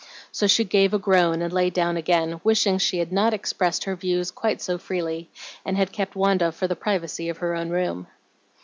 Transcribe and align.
So 0.31 0.47
she 0.47 0.63
gave 0.63 0.95
a 0.95 0.97
groan 0.97 1.43
and 1.43 1.53
lay 1.53 1.69
down 1.69 1.95
again, 1.95 2.41
wishing 2.43 2.79
she 2.79 2.97
had 2.97 3.11
not 3.11 3.35
expressed 3.35 3.83
her 3.83 3.95
views 3.95 4.31
quite 4.31 4.59
so 4.59 4.79
freely, 4.79 5.29
and 5.63 5.77
had 5.77 5.91
kept 5.91 6.15
Wanda 6.15 6.51
for 6.51 6.67
the 6.67 6.75
privacy 6.75 7.29
of 7.29 7.37
her 7.37 7.53
own 7.53 7.69
room. 7.69 8.07